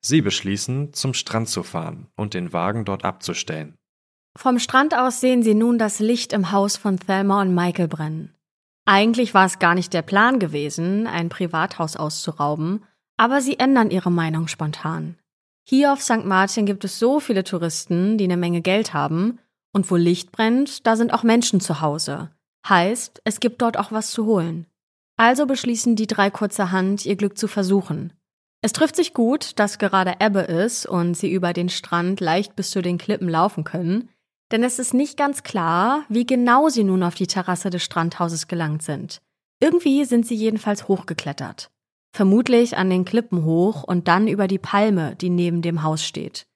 [0.00, 3.79] Sie beschließen, zum Strand zu fahren und den Wagen dort abzustellen.
[4.36, 8.34] Vom Strand aus sehen sie nun das Licht im Haus von Thelma und Michael brennen.
[8.86, 12.84] Eigentlich war es gar nicht der Plan gewesen, ein Privathaus auszurauben,
[13.16, 15.16] aber sie ändern ihre Meinung spontan.
[15.68, 16.24] Hier auf St.
[16.24, 19.38] Martin gibt es so viele Touristen, die eine Menge Geld haben,
[19.72, 22.30] und wo Licht brennt, da sind auch Menschen zu Hause.
[22.68, 24.66] Heißt, es gibt dort auch was zu holen.
[25.16, 28.12] Also beschließen die drei kurzerhand, ihr Glück zu versuchen.
[28.62, 32.70] Es trifft sich gut, dass gerade Ebbe ist und sie über den Strand leicht bis
[32.70, 34.08] zu den Klippen laufen können,
[34.50, 38.48] denn es ist nicht ganz klar, wie genau sie nun auf die Terrasse des Strandhauses
[38.48, 39.20] gelangt sind.
[39.60, 41.70] Irgendwie sind sie jedenfalls hochgeklettert.
[42.12, 46.46] Vermutlich an den Klippen hoch und dann über die Palme, die neben dem Haus steht.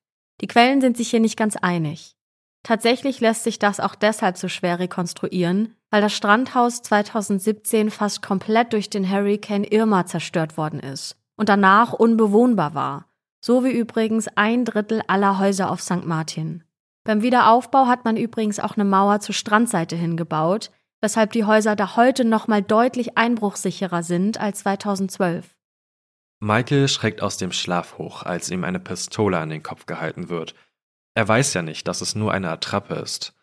[0.41, 2.17] Die Quellen sind sich hier nicht ganz einig.
[2.65, 8.73] Tatsächlich lässt sich das auch deshalb so schwer rekonstruieren, weil das Strandhaus 2017 fast komplett
[8.73, 13.07] durch den Hurricane Irma zerstört worden ist und danach unbewohnbar war,
[13.41, 16.07] so wie übrigens ein Drittel aller Häuser auf St.
[16.07, 16.65] Martin.
[17.05, 20.71] Beim Wiederaufbau hat man übrigens auch eine Mauer zur Strandseite hingebaut,
[21.03, 25.55] weshalb die Häuser da heute nochmal deutlich einbruchsicherer sind als 2012.
[26.41, 30.55] Michael schreckt aus dem Schlaf hoch, als ihm eine Pistole an den Kopf gehalten wird.
[31.15, 33.35] Er weiß ja nicht, dass es nur eine Attrappe ist.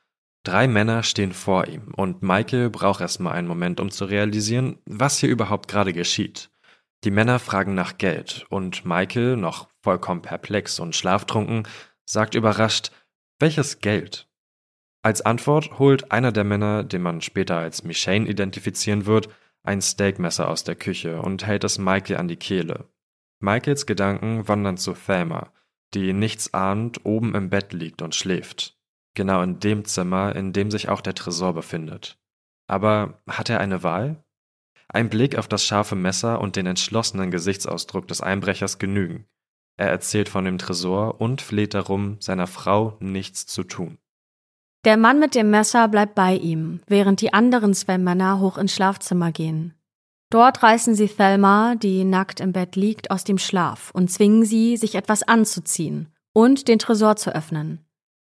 [0.44, 5.20] Drei Männer stehen vor ihm und Michael braucht erstmal einen Moment, um zu realisieren, was
[5.20, 6.50] hier überhaupt gerade geschieht.
[7.04, 11.68] Die Männer fragen nach Geld und Michael, noch vollkommen perplex und schlaftrunken,
[12.06, 12.92] sagt überrascht,
[13.42, 14.30] welches Geld?
[15.04, 19.30] Als Antwort holt einer der Männer, den man später als Michane identifizieren wird,
[19.64, 22.88] ein Steakmesser aus der Küche und hält es Michael an die Kehle.
[23.40, 25.52] Michaels Gedanken wandern zu Thelma,
[25.94, 28.78] die nichts ahnt oben im Bett liegt und schläft.
[29.16, 32.20] Genau in dem Zimmer, in dem sich auch der Tresor befindet.
[32.68, 34.24] Aber hat er eine Wahl?
[34.88, 39.26] Ein Blick auf das scharfe Messer und den entschlossenen Gesichtsausdruck des Einbrechers genügen.
[39.82, 43.98] Er erzählt von dem Tresor und fleht darum, seiner Frau nichts zu tun.
[44.86, 48.76] Der Mann mit dem Messer bleibt bei ihm, während die anderen zwei Männer hoch ins
[48.76, 49.74] Schlafzimmer gehen.
[50.30, 54.78] Dort reißen sie Thelma, die nackt im Bett liegt, aus dem Schlaf und zwingen sie,
[54.78, 57.84] sich etwas anzuziehen und den Tresor zu öffnen.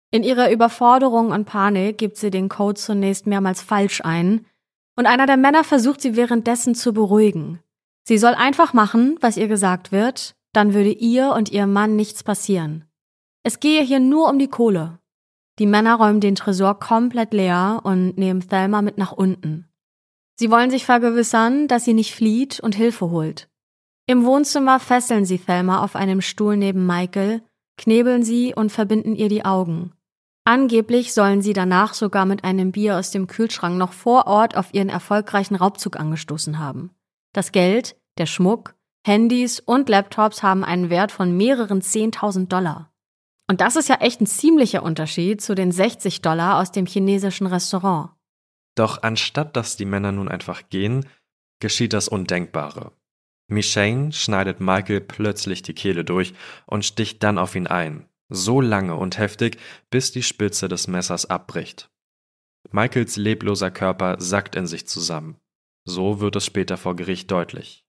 [0.10, 4.47] In ihrer Überforderung und Panik gibt sie den Code zunächst mehrmals falsch ein,
[4.95, 7.60] und einer der Männer versucht sie währenddessen zu beruhigen.
[8.03, 12.23] Sie soll einfach machen, was ihr gesagt wird, dann würde ihr und ihrem Mann nichts
[12.23, 12.85] passieren.
[13.43, 14.99] Es gehe hier nur um die Kohle.
[15.59, 19.69] Die Männer räumen den Tresor komplett leer und nehmen Thelma mit nach unten.
[20.35, 23.47] Sie wollen sich vergewissern, dass sie nicht flieht und Hilfe holt.
[24.07, 27.41] Im Wohnzimmer fesseln sie Thelma auf einem Stuhl neben Michael,
[27.77, 29.93] knebeln sie und verbinden ihr die Augen.
[30.43, 34.73] Angeblich sollen sie danach sogar mit einem Bier aus dem Kühlschrank noch vor Ort auf
[34.73, 36.91] ihren erfolgreichen Raubzug angestoßen haben.
[37.33, 38.75] Das Geld, der Schmuck,
[39.07, 42.91] Handys und Laptops haben einen Wert von mehreren 10.000 Dollar.
[43.47, 47.45] Und das ist ja echt ein ziemlicher Unterschied zu den 60 Dollar aus dem chinesischen
[47.45, 48.09] Restaurant.
[48.73, 51.05] Doch anstatt dass die Männer nun einfach gehen,
[51.59, 52.93] geschieht das Undenkbare.
[53.47, 56.33] Michane schneidet Michael plötzlich die Kehle durch
[56.65, 59.59] und sticht dann auf ihn ein, so lange und heftig,
[59.91, 61.91] bis die Spitze des Messers abbricht.
[62.71, 65.37] Michaels lebloser Körper sackt in sich zusammen.
[65.83, 67.85] So wird es später vor Gericht deutlich.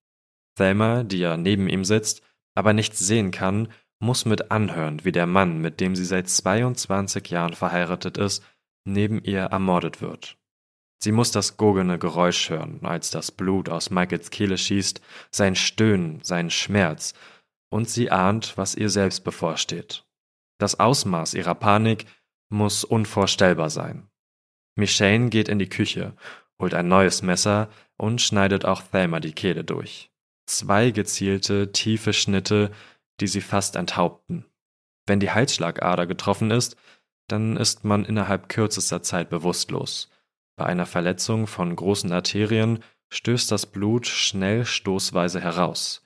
[0.57, 2.23] Thelma, die ja neben ihm sitzt,
[2.55, 7.29] aber nichts sehen kann, muss mit anhören, wie der Mann, mit dem sie seit 22
[7.31, 8.45] Jahren verheiratet ist,
[8.85, 10.37] neben ihr ermordet wird.
[10.99, 16.21] Sie muss das gurgelnde Geräusch hören, als das Blut aus Michaels Kehle schießt, sein Stöhnen,
[16.23, 17.15] sein Schmerz,
[17.71, 20.07] und sie ahnt, was ihr selbst bevorsteht.
[20.59, 22.07] Das Ausmaß ihrer Panik
[22.49, 24.09] muss unvorstellbar sein.
[24.77, 26.15] Michane geht in die Küche,
[26.61, 30.11] holt ein neues Messer und schneidet auch Thelma die Kehle durch.
[30.47, 32.71] Zwei gezielte, tiefe Schnitte,
[33.21, 34.47] die sie fast enthaupten.
[35.07, 36.77] Wenn die Halsschlagader getroffen ist,
[37.29, 40.11] dann ist man innerhalb kürzester Zeit bewusstlos.
[40.57, 46.03] Bei einer Verletzung von großen Arterien stößt das Blut schnell stoßweise heraus.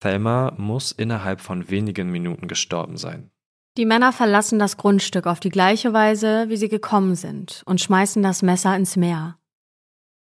[0.00, 3.30] Thelma muss innerhalb von wenigen Minuten gestorben sein.
[3.78, 8.22] Die Männer verlassen das Grundstück auf die gleiche Weise, wie sie gekommen sind, und schmeißen
[8.22, 9.38] das Messer ins Meer.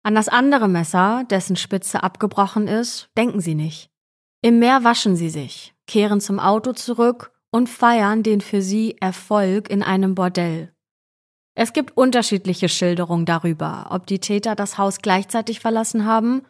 [0.02, 3.90] An das andere Messer, dessen Spitze abgebrochen ist, denken sie nicht.
[4.42, 9.68] Im Meer waschen sie sich, kehren zum Auto zurück und feiern den für sie Erfolg
[9.70, 10.72] in einem Bordell.
[11.54, 16.42] Es gibt unterschiedliche Schilderungen darüber, ob die Täter das Haus gleichzeitig verlassen haben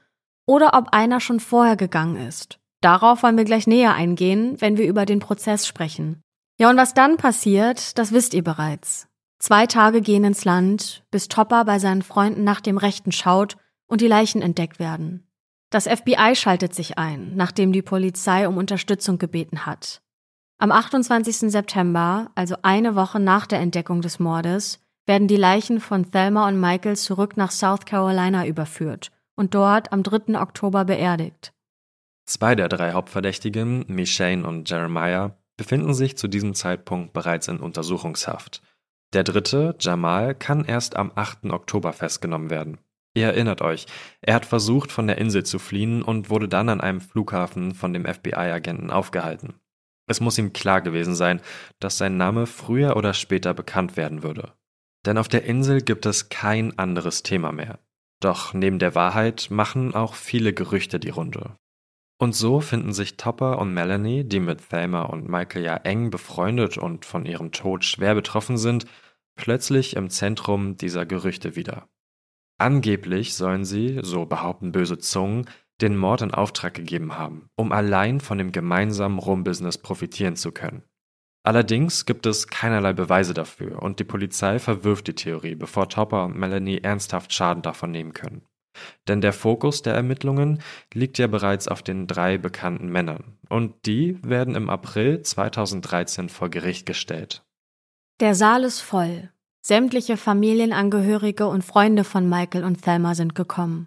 [0.46, 2.58] oder ob einer schon vorher gegangen ist.
[2.82, 6.20] Darauf wollen wir gleich näher eingehen, wenn wir über den Prozess sprechen.
[6.58, 9.07] Ja, und was dann passiert, das wisst ihr bereits.
[9.38, 14.00] Zwei Tage gehen ins Land, bis Topper bei seinen Freunden nach dem Rechten schaut und
[14.00, 15.28] die Leichen entdeckt werden.
[15.70, 20.02] Das FBI schaltet sich ein, nachdem die Polizei um Unterstützung gebeten hat.
[20.58, 21.52] Am 28.
[21.52, 26.58] September, also eine Woche nach der Entdeckung des Mordes, werden die Leichen von Thelma und
[26.58, 30.40] Michael zurück nach South Carolina überführt und dort am 3.
[30.40, 31.52] Oktober beerdigt.
[32.26, 38.62] Zwei der drei Hauptverdächtigen, Michane und Jeremiah, befinden sich zu diesem Zeitpunkt bereits in Untersuchungshaft.
[39.14, 41.46] Der dritte, Jamal, kann erst am 8.
[41.46, 42.78] Oktober festgenommen werden.
[43.14, 43.86] Ihr erinnert euch,
[44.20, 47.92] er hat versucht, von der Insel zu fliehen und wurde dann an einem Flughafen von
[47.92, 49.54] dem FBI-Agenten aufgehalten.
[50.06, 51.40] Es muss ihm klar gewesen sein,
[51.80, 54.52] dass sein Name früher oder später bekannt werden würde.
[55.06, 57.78] Denn auf der Insel gibt es kein anderes Thema mehr.
[58.20, 61.56] Doch neben der Wahrheit machen auch viele Gerüchte die Runde.
[62.20, 66.76] Und so finden sich Topper und Melanie, die mit Thelma und Michael ja eng befreundet
[66.76, 68.86] und von ihrem Tod schwer betroffen sind,
[69.36, 71.88] plötzlich im Zentrum dieser Gerüchte wieder.
[72.58, 75.48] Angeblich sollen sie, so behaupten böse Zungen,
[75.80, 80.82] den Mord in Auftrag gegeben haben, um allein von dem gemeinsamen Rumbusiness profitieren zu können.
[81.44, 86.36] Allerdings gibt es keinerlei Beweise dafür und die Polizei verwirft die Theorie, bevor Topper und
[86.36, 88.42] Melanie ernsthaft Schaden davon nehmen können.
[89.06, 90.60] Denn der Fokus der Ermittlungen
[90.92, 96.48] liegt ja bereits auf den drei bekannten Männern und die werden im April 2013 vor
[96.48, 97.44] Gericht gestellt.
[98.20, 99.30] Der Saal ist voll.
[99.60, 103.86] Sämtliche Familienangehörige und Freunde von Michael und Thelma sind gekommen.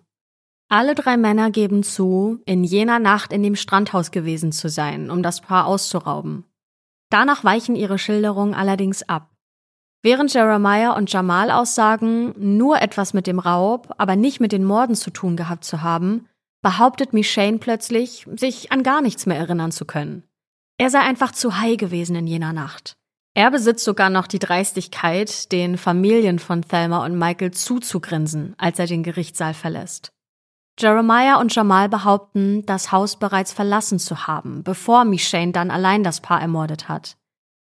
[0.70, 5.22] Alle drei Männer geben zu, in jener Nacht in dem Strandhaus gewesen zu sein, um
[5.22, 6.46] das Paar auszurauben.
[7.10, 9.31] Danach weichen ihre Schilderungen allerdings ab.
[10.04, 14.96] Während Jeremiah und Jamal aussagen, nur etwas mit dem Raub, aber nicht mit den Morden
[14.96, 16.28] zu tun gehabt zu haben,
[16.64, 20.24] behauptet Michane plötzlich, sich an gar nichts mehr erinnern zu können.
[20.78, 22.96] Er sei einfach zu high gewesen in jener Nacht.
[23.34, 28.88] Er besitzt sogar noch die Dreistigkeit, den Familien von Thelma und Michael zuzugrinsen, als er
[28.88, 30.12] den Gerichtssaal verlässt.
[30.80, 36.22] Jeremiah und Jamal behaupten, das Haus bereits verlassen zu haben, bevor Michane dann allein das
[36.22, 37.18] Paar ermordet hat.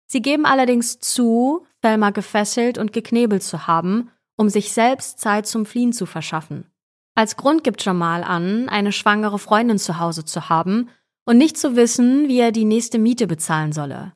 [0.06, 5.66] Sie geben allerdings zu, Thelma gefesselt und geknebelt zu haben, um sich selbst Zeit zum
[5.66, 6.70] Fliehen zu verschaffen.
[7.14, 10.88] Als Grund gibt Jamal an, eine schwangere Freundin zu Hause zu haben
[11.24, 14.12] und nicht zu wissen, wie er die nächste Miete bezahlen solle.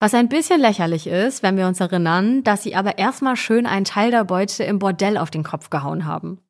[0.00, 3.84] Was ein bisschen lächerlich ist, wenn wir uns erinnern, dass sie aber erstmal schön einen
[3.84, 6.40] Teil der Beute im Bordell auf den Kopf gehauen haben.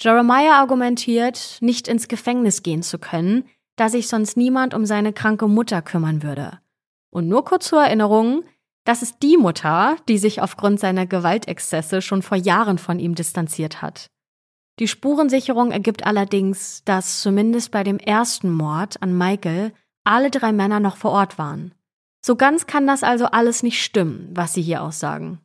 [0.00, 3.44] Jeremiah argumentiert, nicht ins Gefängnis gehen zu können,
[3.76, 6.58] da sich sonst niemand um seine kranke Mutter kümmern würde.
[7.10, 8.44] Und nur kurz zur Erinnerung,
[8.84, 13.82] das ist die Mutter, die sich aufgrund seiner Gewaltexzesse schon vor Jahren von ihm distanziert
[13.82, 14.06] hat.
[14.78, 19.72] Die Spurensicherung ergibt allerdings, dass zumindest bei dem ersten Mord an Michael
[20.04, 21.74] alle drei Männer noch vor Ort waren.
[22.24, 25.40] So ganz kann das also alles nicht stimmen, was sie hier aussagen.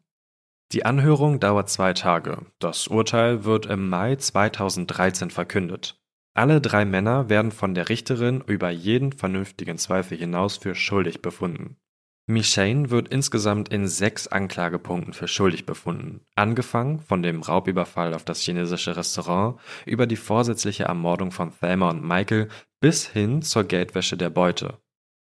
[0.71, 2.45] Die Anhörung dauert zwei Tage.
[2.59, 5.99] Das Urteil wird im Mai 2013 verkündet.
[6.33, 11.77] Alle drei Männer werden von der Richterin über jeden vernünftigen Zweifel hinaus für schuldig befunden.
[12.29, 18.41] Michane wird insgesamt in sechs Anklagepunkten für schuldig befunden, angefangen von dem Raubüberfall auf das
[18.41, 22.49] chinesische Restaurant über die vorsätzliche Ermordung von Thelma und Michael
[22.81, 24.77] bis hin zur Geldwäsche der Beute.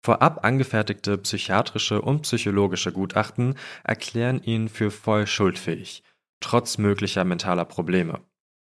[0.02, 6.02] Vorab angefertigte psychiatrische und psychologische Gutachten erklären ihn für voll schuldfähig,
[6.40, 8.20] trotz möglicher mentaler Probleme.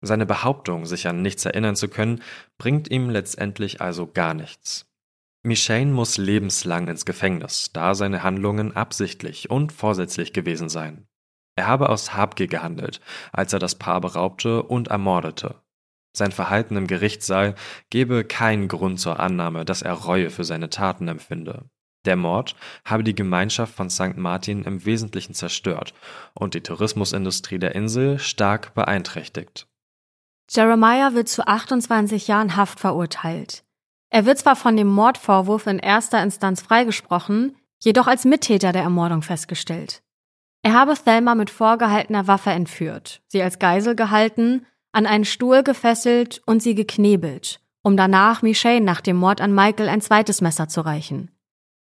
[0.00, 2.22] Seine Behauptung, sich an nichts erinnern zu können,
[2.56, 4.86] bringt ihm letztendlich also gar nichts.
[5.46, 11.06] Michane muss lebenslang ins Gefängnis, da seine Handlungen absichtlich und vorsätzlich gewesen seien.
[11.54, 13.00] Er habe aus Habgier gehandelt,
[13.32, 15.62] als er das Paar beraubte und ermordete.
[16.12, 17.54] Sein Verhalten im Gerichtssaal
[17.90, 21.70] gebe keinen Grund zur Annahme, dass er Reue für seine Taten empfinde.
[22.06, 24.16] Der Mord habe die Gemeinschaft von St.
[24.16, 25.94] Martin im Wesentlichen zerstört
[26.34, 29.68] und die Tourismusindustrie der Insel stark beeinträchtigt.
[30.50, 33.65] Jeremiah wird zu 28 Jahren Haft verurteilt.
[34.16, 39.20] Er wird zwar von dem Mordvorwurf in erster Instanz freigesprochen, jedoch als Mittäter der Ermordung
[39.20, 40.02] festgestellt.
[40.62, 46.40] Er habe Thelma mit vorgehaltener Waffe entführt, sie als Geisel gehalten, an einen Stuhl gefesselt
[46.46, 50.80] und sie geknebelt, um danach Michelle nach dem Mord an Michael ein zweites Messer zu
[50.80, 51.30] reichen.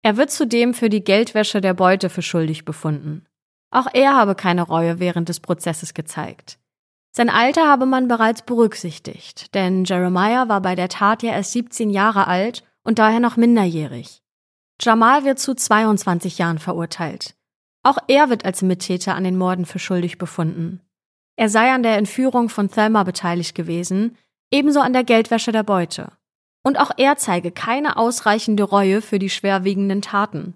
[0.02, 3.26] Er wird zudem für die Geldwäsche der Beute für schuldig befunden.
[3.72, 6.60] Auch er habe keine Reue während des Prozesses gezeigt.
[7.14, 11.90] Sein Alter habe man bereits berücksichtigt, denn Jeremiah war bei der Tat ja erst 17
[11.90, 14.22] Jahre alt und daher noch minderjährig.
[14.80, 17.34] Jamal wird zu 22 Jahren verurteilt.
[17.82, 20.80] Auch er wird als Mittäter an den Morden für schuldig befunden.
[21.36, 24.16] Er sei an der Entführung von Thelma beteiligt gewesen,
[24.50, 26.12] ebenso an der Geldwäsche der Beute.
[26.64, 30.54] Und auch er zeige keine ausreichende Reue für die schwerwiegenden Taten.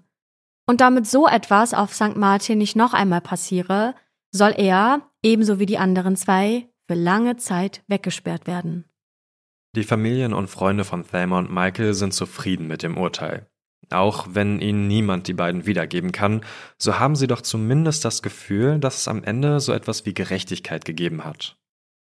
[0.66, 2.16] Und damit so etwas auf St.
[2.16, 3.94] Martin nicht noch einmal passiere,
[4.30, 8.84] soll er, ebenso wie die anderen zwei, für lange Zeit weggesperrt werden.
[9.74, 13.46] Die Familien und Freunde von Thelma und Michael sind zufrieden mit dem Urteil.
[13.90, 16.42] Auch wenn ihnen niemand die beiden wiedergeben kann,
[16.78, 20.84] so haben sie doch zumindest das Gefühl, dass es am Ende so etwas wie Gerechtigkeit
[20.84, 21.58] gegeben hat.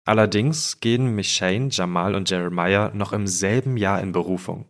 [0.06, 4.66] Allerdings gehen Michane, Jamal und Jeremiah noch im selben Jahr in Berufung.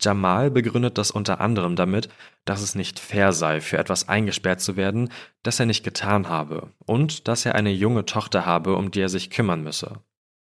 [0.00, 2.08] Jamal begründet das unter anderem damit,
[2.44, 5.10] dass es nicht fair sei, für etwas eingesperrt zu werden,
[5.42, 9.08] das er nicht getan habe, und dass er eine junge Tochter habe, um die er
[9.08, 10.00] sich kümmern müsse.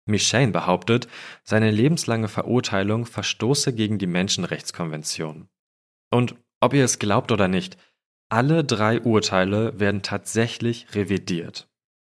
[0.04, 1.08] Michane behauptet,
[1.42, 5.48] seine lebenslange Verurteilung verstoße gegen die Menschenrechtskonvention.
[6.10, 7.76] Und ob ihr es glaubt oder nicht,
[8.28, 11.68] alle drei Urteile werden tatsächlich revidiert.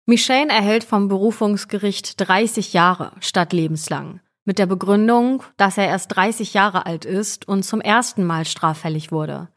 [0.05, 6.53] Michane erhält vom Berufungsgericht 30 Jahre statt lebenslang mit der Begründung, dass er erst 30
[6.53, 9.49] Jahre alt ist und zum ersten Mal straffällig wurde.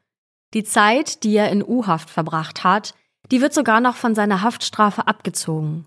[0.52, 2.94] Die Zeit, die er in U-Haft verbracht hat,
[3.30, 5.86] die wird sogar noch von seiner Haftstrafe abgezogen.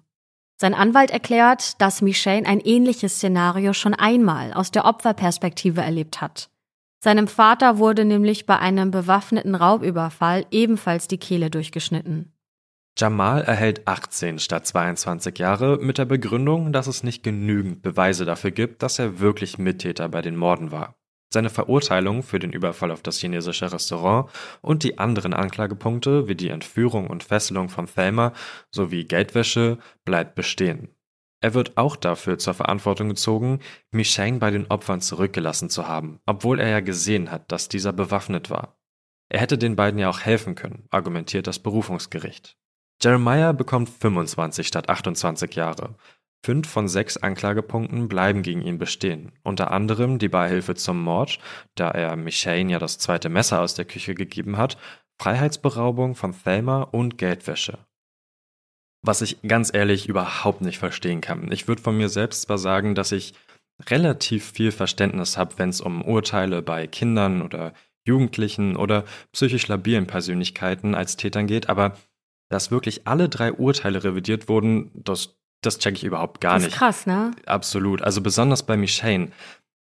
[0.56, 6.50] Sein Anwalt erklärt, dass Michelle ein ähnliches Szenario schon einmal aus der Opferperspektive erlebt hat.
[7.04, 12.32] Seinem Vater wurde nämlich bei einem bewaffneten Raubüberfall ebenfalls die Kehle durchgeschnitten.
[12.96, 18.52] Jamal erhält 18 statt 22 Jahre mit der Begründung, dass es nicht genügend Beweise dafür
[18.52, 20.96] gibt, dass er wirklich Mittäter bei den Morden war.
[21.34, 24.30] Seine Verurteilung für den Überfall auf das chinesische Restaurant
[24.62, 28.34] und die anderen Anklagepunkte wie die Entführung und Fesselung von Thelma
[28.70, 30.90] sowie Geldwäsche bleibt bestehen.
[31.42, 36.60] Er wird auch dafür zur Verantwortung gezogen, Michane bei den Opfern zurückgelassen zu haben, obwohl
[36.60, 38.80] er ja gesehen hat, dass dieser bewaffnet war.
[39.30, 42.56] Er hätte den beiden ja auch helfen können, argumentiert das Berufungsgericht.
[43.04, 45.96] Jeremiah bekommt 25 statt 28 Jahre.
[46.46, 51.40] Fünf von sechs Anklagepunkten bleiben gegen ihn bestehen, unter anderem die Beihilfe zum Mord,
[51.76, 54.78] da er Michane ja das zweite Messer aus der Küche gegeben hat,
[55.22, 57.80] Freiheitsberaubung von Thelma und Geldwäsche
[59.04, 61.52] was ich ganz ehrlich überhaupt nicht verstehen kann.
[61.52, 63.34] Ich würde von mir selbst zwar sagen, dass ich
[63.90, 67.74] relativ viel Verständnis habe, wenn es um Urteile bei Kindern oder
[68.06, 71.98] Jugendlichen oder psychisch labilen Persönlichkeiten als Tätern geht, aber
[72.54, 76.68] dass wirklich alle drei Urteile revidiert wurden, das, das checke ich überhaupt gar das ist
[76.68, 76.78] nicht.
[76.78, 77.32] Krass, ne?
[77.46, 78.02] Absolut.
[78.02, 79.30] Also besonders bei Michane.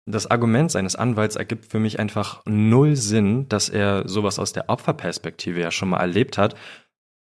[0.04, 4.68] Das Argument seines Anwalts ergibt für mich einfach null Sinn, dass er sowas aus der
[4.68, 6.56] Opferperspektive ja schon mal erlebt hat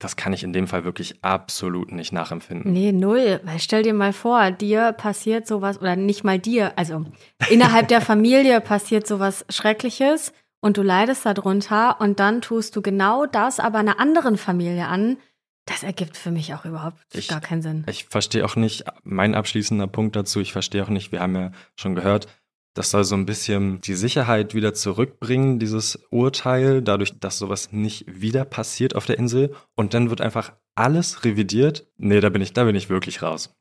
[0.05, 2.73] das kann ich in dem Fall wirklich absolut nicht nachempfinden.
[2.73, 3.41] Nee, null.
[3.45, 7.05] Weil stell dir mal vor, dir passiert sowas, oder nicht mal dir, also
[7.49, 10.33] innerhalb der Familie passiert sowas Schreckliches
[10.65, 15.19] und du leidest darunter und dann tust du genau das aber einer anderen Familie an.
[15.67, 17.85] Das ergibt für mich auch überhaupt ich, gar keinen Sinn.
[17.87, 21.53] Ich verstehe auch nicht, mein abschließender Punkt dazu, ich verstehe auch nicht, wir haben ja
[21.77, 22.29] schon gehört,
[22.73, 28.07] das soll so ein bisschen die Sicherheit wieder zurückbringen, dieses Urteil, dadurch, dass sowas nicht
[28.09, 29.55] wieder passiert auf der Insel.
[29.77, 31.87] Und dann wird einfach alles revidiert.
[31.99, 33.55] Nee, da bin ich, da bin ich wirklich raus.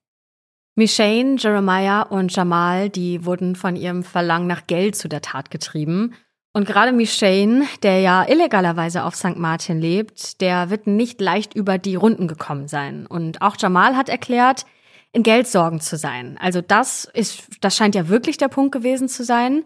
[0.76, 6.16] Michane, Jeremiah und Jamal, die wurden von ihrem Verlangen nach Geld zu der Tat getrieben.
[6.56, 9.38] Und gerade Michane, der ja illegalerweise auf St.
[9.38, 13.08] Martin lebt, der wird nicht leicht über die Runden gekommen sein.
[13.08, 14.66] Und auch Jamal hat erklärt,
[15.12, 16.38] in Geldsorgen zu sein.
[16.40, 19.66] Also das ist, das scheint ja wirklich der Punkt gewesen zu sein.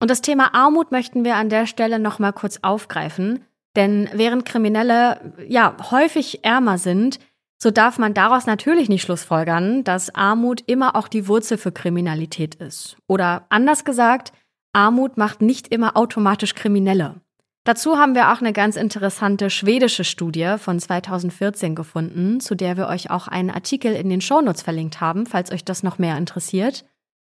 [0.00, 3.44] Und das Thema Armut möchten wir an der Stelle nochmal kurz aufgreifen.
[3.76, 7.20] Denn während Kriminelle ja häufig ärmer sind,
[7.58, 12.56] so darf man daraus natürlich nicht schlussfolgern, dass Armut immer auch die Wurzel für Kriminalität
[12.56, 12.96] ist.
[13.06, 14.32] Oder anders gesagt,
[14.74, 17.20] Armut macht nicht immer automatisch Kriminelle.
[17.64, 22.88] Dazu haben wir auch eine ganz interessante schwedische Studie von 2014 gefunden, zu der wir
[22.88, 26.84] euch auch einen Artikel in den Shownotes verlinkt haben, falls euch das noch mehr interessiert.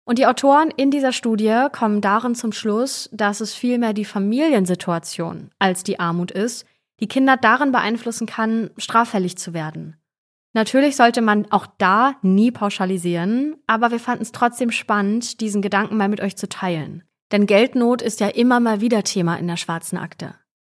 [0.04, 5.52] Und die Autoren in dieser Studie kommen darin zum Schluss, dass es vielmehr die Familiensituation
[5.60, 6.66] als die Armut ist,
[7.00, 9.96] die Kinder darin beeinflussen kann, straffällig zu werden.
[10.54, 15.98] Natürlich sollte man auch da nie pauschalisieren, aber wir fanden es trotzdem spannend, diesen Gedanken
[15.98, 17.04] mal mit euch zu teilen.
[17.32, 20.36] Denn Geldnot ist ja immer mal wieder Thema in der schwarzen Akte.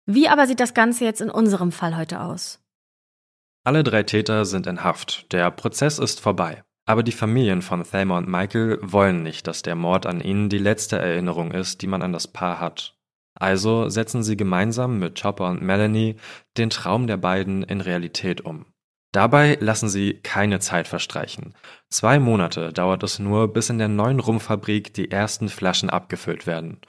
[0.06, 2.60] Wie aber sieht das Ganze jetzt in unserem Fall heute aus?
[3.64, 5.30] Alle drei Täter sind in Haft.
[5.32, 6.62] Der Prozess ist vorbei.
[6.86, 10.56] Aber die Familien von Thelma und Michael wollen nicht, dass der Mord an ihnen die
[10.56, 12.96] letzte Erinnerung ist, die man an das Paar hat.
[13.34, 16.16] Also setzen sie gemeinsam mit Chopper und Melanie
[16.56, 18.64] den Traum der beiden in Realität um.
[19.12, 21.54] Dabei lassen sie keine Zeit verstreichen.
[21.88, 26.80] Zwei Monate dauert es nur, bis in der neuen Rumfabrik die ersten Flaschen abgefüllt werden.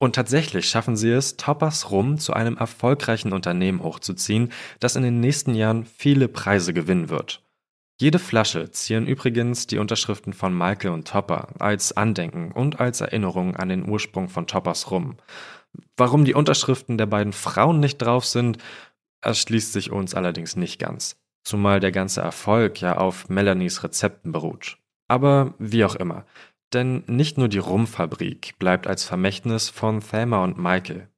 [0.00, 4.50] Und tatsächlich schaffen sie es, Toppers Rum zu einem erfolgreichen Unternehmen hochzuziehen,
[4.80, 7.44] das in den nächsten Jahren viele Preise gewinnen wird.
[8.00, 13.54] Jede Flasche zieren übrigens die Unterschriften von Michael und Topper als Andenken und als Erinnerung
[13.54, 15.18] an den Ursprung von Toppers Rum.
[15.96, 18.58] Warum die Unterschriften der beiden Frauen nicht drauf sind,
[19.20, 24.78] erschließt sich uns allerdings nicht ganz zumal der ganze Erfolg ja auf Melanies Rezepten beruht.
[25.08, 26.24] Aber wie auch immer,
[26.72, 31.08] denn nicht nur die Rumfabrik bleibt als Vermächtnis von Thelma und Michael.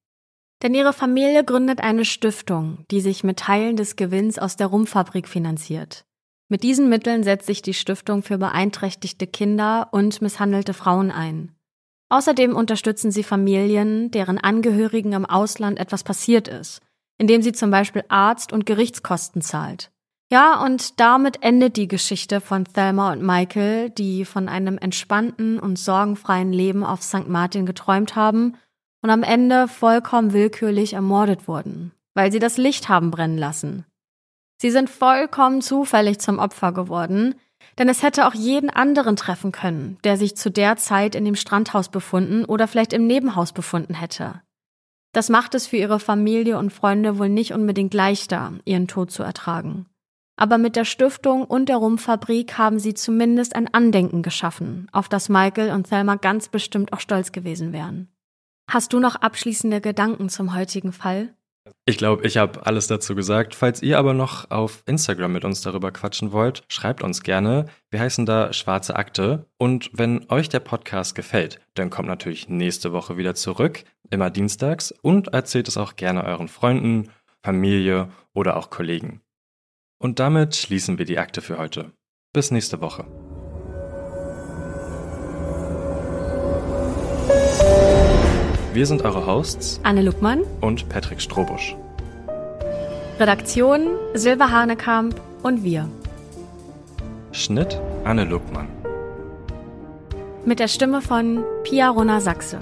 [0.63, 5.29] Denn ihre Familie gründet eine Stiftung, die sich mit Teilen des Gewinns aus der Rumfabrik
[5.29, 6.07] finanziert.
[6.49, 11.53] Mit diesen Mitteln setzt sich die Stiftung für beeinträchtigte Kinder und misshandelte Frauen ein.
[12.11, 16.81] Außerdem unterstützen sie Familien, deren Angehörigen im Ausland etwas passiert ist,
[17.19, 19.91] indem sie zum Beispiel Arzt- und Gerichtskosten zahlt.
[20.31, 25.79] Ja, und damit endet die Geschichte von Thelma und Michael, die von einem entspannten und
[25.79, 27.29] sorgenfreien Leben auf St.
[27.29, 28.57] Martin geträumt haben
[29.03, 33.85] und am Ende vollkommen willkürlich ermordet wurden, weil sie das Licht haben brennen lassen.
[34.57, 37.35] Sie sind vollkommen zufällig zum Opfer geworden,
[37.79, 41.37] denn es hätte auch jeden anderen treffen können, der sich zu der Zeit in dem
[41.37, 44.41] Strandhaus befunden oder vielleicht im Nebenhaus befunden hätte.
[45.13, 49.23] Das macht es für ihre Familie und Freunde wohl nicht unbedingt leichter, ihren Tod zu
[49.23, 49.87] ertragen.
[50.37, 55.29] Aber mit der Stiftung und der Rumfabrik haben sie zumindest ein Andenken geschaffen, auf das
[55.29, 58.09] Michael und Thelma ganz bestimmt auch stolz gewesen wären.
[58.69, 61.35] Hast du noch abschließende Gedanken zum heutigen Fall?
[61.87, 63.55] Ich glaube, ich habe alles dazu gesagt.
[63.55, 67.67] Falls ihr aber noch auf Instagram mit uns darüber quatschen wollt, schreibt uns gerne.
[67.91, 69.47] Wir heißen da Schwarze Akte.
[69.57, 74.93] Und wenn euch der Podcast gefällt, dann kommt natürlich nächste Woche wieder zurück, immer dienstags,
[75.03, 77.11] und erzählt es auch gerne euren Freunden,
[77.43, 79.21] Familie oder auch Kollegen.
[80.05, 81.91] Und damit schließen wir die Akte für heute.
[82.35, 83.07] Bis nächste Woche.
[88.75, 91.75] Wir sind eure Hosts Anne Luckmann und Patrick Strobusch.
[93.19, 95.89] Redaktion Silva Hanekamp und wir.
[97.33, 98.69] Schnitt Anne Luckmann.
[100.45, 102.59] Mit der Stimme von Pia Rona Sachse.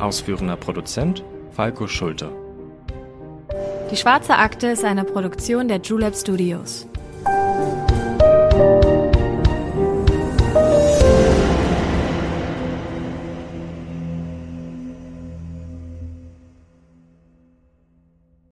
[0.00, 1.22] Ausführender Produzent
[1.52, 2.43] Falco Schulte.
[3.94, 6.84] Die Schwarze Akte ist eine Produktion der Julep Studios.